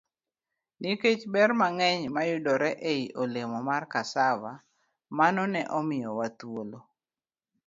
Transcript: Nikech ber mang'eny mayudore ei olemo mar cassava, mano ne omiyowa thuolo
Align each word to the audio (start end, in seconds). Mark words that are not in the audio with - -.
Nikech 0.79 1.21
ber 1.33 1.49
mang'eny 1.59 2.01
mayudore 2.15 2.69
ei 2.91 3.01
olemo 3.21 3.57
mar 3.69 3.83
cassava, 3.93 4.51
mano 5.17 5.43
ne 5.53 5.61
omiyowa 5.77 6.27
thuolo 6.39 6.79